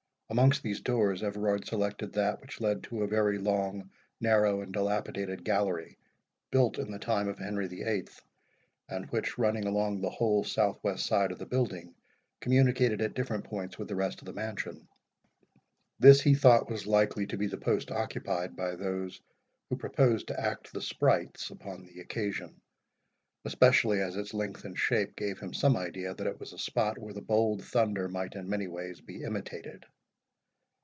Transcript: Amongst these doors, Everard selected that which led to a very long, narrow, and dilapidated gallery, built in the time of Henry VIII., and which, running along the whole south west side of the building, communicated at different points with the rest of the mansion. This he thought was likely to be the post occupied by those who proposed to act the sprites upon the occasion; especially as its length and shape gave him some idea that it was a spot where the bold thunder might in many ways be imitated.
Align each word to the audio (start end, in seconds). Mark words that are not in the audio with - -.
Amongst 0.31 0.63
these 0.63 0.79
doors, 0.79 1.23
Everard 1.23 1.65
selected 1.67 2.13
that 2.13 2.39
which 2.39 2.61
led 2.61 2.83
to 2.83 3.03
a 3.03 3.07
very 3.09 3.37
long, 3.37 3.91
narrow, 4.21 4.61
and 4.61 4.71
dilapidated 4.71 5.43
gallery, 5.43 5.97
built 6.51 6.79
in 6.79 6.89
the 6.89 6.99
time 6.99 7.27
of 7.27 7.37
Henry 7.37 7.67
VIII., 7.67 8.07
and 8.87 9.07
which, 9.09 9.37
running 9.37 9.65
along 9.67 9.99
the 9.99 10.09
whole 10.09 10.45
south 10.45 10.79
west 10.85 11.05
side 11.05 11.33
of 11.33 11.37
the 11.37 11.45
building, 11.45 11.93
communicated 12.39 13.01
at 13.01 13.13
different 13.13 13.43
points 13.43 13.77
with 13.77 13.89
the 13.89 13.95
rest 13.97 14.21
of 14.21 14.25
the 14.25 14.31
mansion. 14.31 14.87
This 15.99 16.21
he 16.21 16.33
thought 16.33 16.69
was 16.71 16.87
likely 16.87 17.27
to 17.27 17.35
be 17.37 17.47
the 17.47 17.57
post 17.57 17.91
occupied 17.91 18.55
by 18.55 18.75
those 18.77 19.19
who 19.69 19.75
proposed 19.75 20.29
to 20.29 20.39
act 20.39 20.71
the 20.71 20.81
sprites 20.81 21.49
upon 21.49 21.83
the 21.83 21.99
occasion; 21.99 22.61
especially 23.43 23.99
as 23.99 24.15
its 24.15 24.33
length 24.33 24.63
and 24.63 24.77
shape 24.79 25.17
gave 25.17 25.39
him 25.41 25.53
some 25.53 25.75
idea 25.75 26.15
that 26.15 26.25
it 26.25 26.39
was 26.39 26.53
a 26.53 26.57
spot 26.57 26.97
where 26.97 27.13
the 27.13 27.19
bold 27.19 27.61
thunder 27.65 28.07
might 28.07 28.35
in 28.35 28.47
many 28.47 28.69
ways 28.69 29.01
be 29.01 29.23
imitated. 29.23 29.85